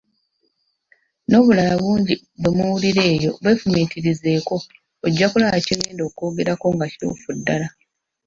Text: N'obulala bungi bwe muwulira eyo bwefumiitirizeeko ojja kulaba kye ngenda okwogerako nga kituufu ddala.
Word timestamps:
N'obulala 1.27 1.73
bungi 1.81 2.13
bwe 2.41 2.51
muwulira 2.57 3.01
eyo 3.13 3.31
bwefumiitirizeeko 3.41 4.55
ojja 5.05 5.27
kulaba 5.31 5.57
kye 5.65 5.75
ngenda 5.77 6.03
okwogerako 6.05 6.65
nga 6.73 6.85
kituufu 6.91 7.29
ddala. 7.37 7.67